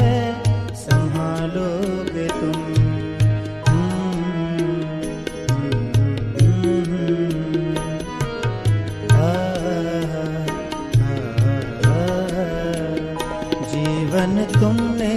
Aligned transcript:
है 0.00 0.18
संभालोगे 0.74 2.28
तुम। 2.28 2.56
जीवन 13.70 14.34
तुमने 14.60 15.14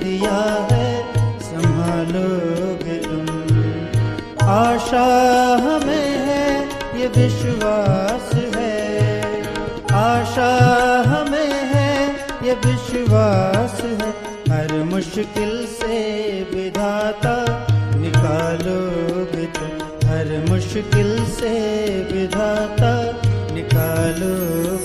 दिया 0.00 0.40
है 0.70 0.86
संभालोगे 1.40 2.96
तुम। 2.98 3.26
आशा 4.48 5.06
हमें 5.64 6.10
है, 6.26 6.46
ये 7.00 7.06
विश्वास 7.06 8.34
है। 8.56 8.76
आशा 9.92 10.50
हमें 11.06 11.52
है, 11.72 11.90
ये 12.46 12.54
विश्वास 12.66 13.57
मुश्किल 14.98 15.52
से 15.70 15.96
विधाता 16.50 17.34
निकालोगे 17.98 19.44
तो 19.58 19.66
हर 20.08 20.32
मुश्किल 20.48 21.12
से 21.34 21.52
विधाता 22.12 22.90
निकालोगे 23.54 24.77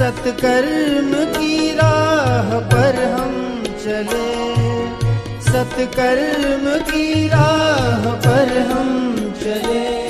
सत्कर्म 0.00 1.24
की 1.24 1.74
राह 1.74 2.58
पर 2.58 3.04
हम 3.04 3.62
चले। 3.84 4.34
सत्कर्म 5.42 6.92
की 6.92 7.28
राह 7.28 8.14
पर 8.14 8.58
हम 8.58 9.16
चले। 9.42 10.08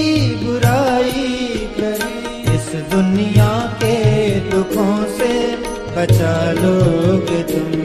बुराई 0.47 1.49
करें। 1.81 2.43
इस 2.43 2.91
दुनिया 2.91 3.79
के 3.85 4.35
दुखों 4.41 5.19
से 5.19 5.57
बचा 5.97 6.53
लोगे 6.53 7.43
तुम। 7.43 7.78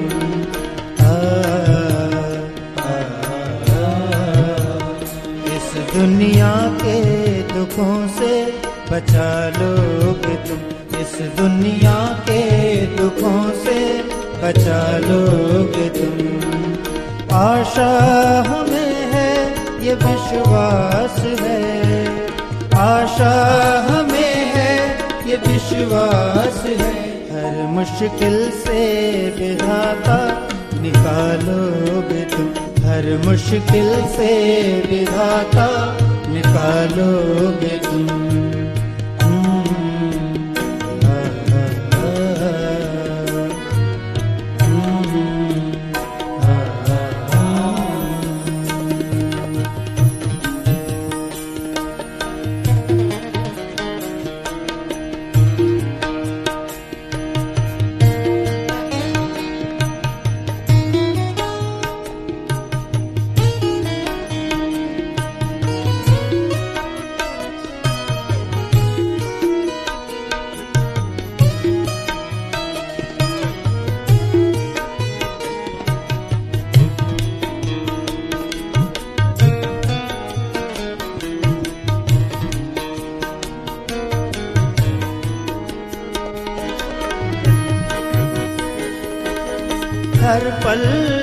दुनिया 6.03 6.77
के 6.81 7.01
दुखों 7.41 8.07
से 8.07 8.45
बचा 8.91 9.49
लोगे 9.49 10.35
तुम। 10.35 10.57
इस 11.01 11.31
दुनिया 11.37 12.19
के 12.29 12.41
दुखों 12.85 13.51
से 13.51 14.03
बचा 14.43 14.97
लोगे 14.97 15.89
तुम। 15.89 16.73
आशा 17.35 18.01
हमें 18.47 18.95
है, 18.95 19.51
ये 19.85 19.93
विश्वास 19.93 21.19
है। 21.19 22.27
आशा 22.75 23.33
हमें 23.89 24.45
है, 24.55 24.99
ये 25.29 25.35
विश्वास 25.35 26.65
है। 26.65 27.03
हर 27.31 27.67
मुश्किल 27.67 28.51
से 28.51 28.79
विधाता 29.39 30.49
निकालोगे 30.81 32.21
तुम। 32.37 32.72
हर 32.93 33.05
मुश्किल 33.25 33.87
से 34.15 34.33
विधाता 34.89 35.67
निकालोगे 36.29 37.77
तुम। 37.85 38.52
हर 90.33 90.49
पल 90.63 91.22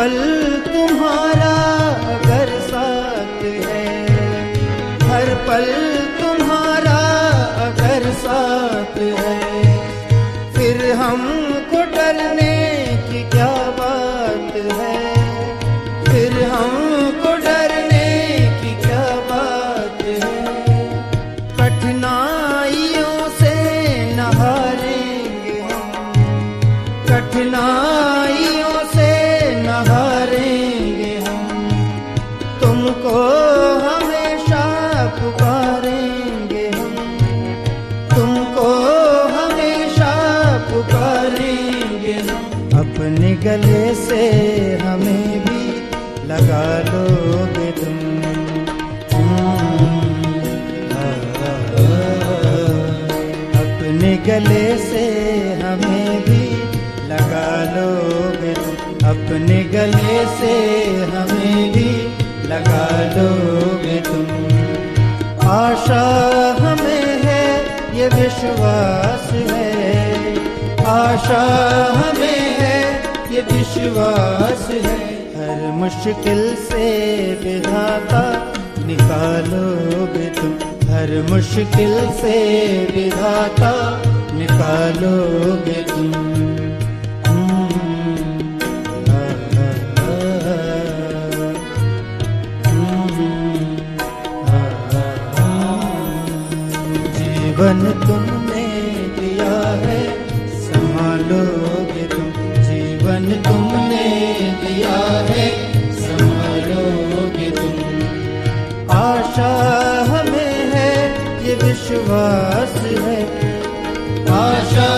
पल 0.00 0.12
तुम्हारा 0.66 1.54
अगर 2.12 2.48
साथ 2.60 3.42
है। 3.42 3.88
हर 5.02 5.34
पल 5.48 5.66
तुम्हारा 6.20 7.00
अगर 7.66 8.10
साथ 8.12 8.98
है। 9.18 9.29
अपने 42.80 43.30
गले 43.34 43.94
से 43.94 44.20
हमें 44.82 45.44
भी 45.44 45.64
लगा 46.28 46.64
लोगे 46.78 47.70
तुम। 47.70 47.98
अपने 53.60 54.12
गले 54.16 54.78
से 54.78 55.04
हमें 55.62 56.22
भी 56.22 56.44
लगा 57.08 57.50
लोगे 57.74 58.54
तुम। 58.54 58.94
अपने 59.10 59.60
गले 59.64 60.18
से 60.38 60.54
हमें 61.14 61.72
भी 61.72 61.90
लगा 62.48 62.88
लोगे 63.16 64.00
तुम। 64.00 64.26
आशा 65.48 66.04
हमें 66.60 67.22
है, 67.24 67.46
ये 67.98 68.08
विश्वास 68.08 69.32
है। 69.32 69.70
आशा 70.86 71.42
हमें 71.94 72.39
विश्वास 73.50 74.66
है 74.70 74.98
हर 75.36 75.60
मुश्किल 75.80 76.40
से 76.68 76.86
विधाता 77.44 78.22
निकालोगे 78.86 80.28
तुम 80.40 80.52
हर 80.92 81.10
मुश्किल 81.30 81.94
से 82.20 82.36
विधाता 82.94 83.72
निकालोगे 84.38 85.82
तुम 85.90 86.12
हम्म, 87.26 87.68
हम्म, 89.10 89.50
जीवन 97.18 97.80
तुमने 98.06 98.29
जीवन 103.20 103.42
तुमने 103.42 104.06
दिया 104.62 104.98
है 105.30 105.48
संभालोगे 105.92 107.50
तुम। 107.50 108.90
आशा 108.90 109.50
हमें 110.08 110.70
है, 110.74 110.94
ये 111.48 111.54
विश्वास 111.54 112.74
है। 112.84 113.20
आशा 114.30 114.90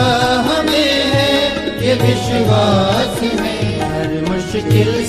हमें 0.43 1.03
है, 1.15 1.33
ये 1.87 1.95
विश्वास 1.95 3.23
है। 3.23 3.57
हर 3.93 4.31
मुश्किल 4.31 5.02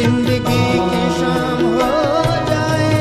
ज़िंदगी 0.00 0.36
की 0.90 1.00
शाम 1.16 1.62
हो 1.62 1.88
जाए। 2.50 2.92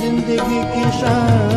ज़िंदगी 0.00 0.60
की 0.74 0.84
शाम 1.00 1.55